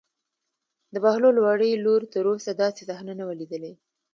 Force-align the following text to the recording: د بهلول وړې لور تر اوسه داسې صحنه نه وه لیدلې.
د 0.93 0.95
بهلول 1.03 1.37
وړې 1.39 1.71
لور 1.85 2.01
تر 2.13 2.23
اوسه 2.31 2.51
داسې 2.61 2.81
صحنه 2.89 3.13
نه 3.19 3.23
وه 3.27 3.35
لیدلې. 3.39 3.73